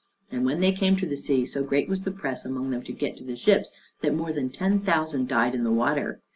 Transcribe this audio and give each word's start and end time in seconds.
And 0.31 0.43
when 0.47 0.61
they 0.61 0.71
came 0.71 0.95
to 0.95 1.05
the 1.05 1.15
sea, 1.15 1.45
so 1.45 1.63
great 1.63 1.87
was 1.87 2.01
the 2.01 2.09
press 2.09 2.43
among 2.43 2.71
them 2.71 2.81
to 2.85 2.91
get 2.91 3.15
to 3.17 3.23
the 3.23 3.35
ships, 3.35 3.71
that 4.01 4.15
more 4.15 4.33
than 4.33 4.49
ten 4.49 4.79
thousand 4.79 5.27
died 5.27 5.53
in 5.53 5.63
the 5.63 5.69
water. 5.69 6.21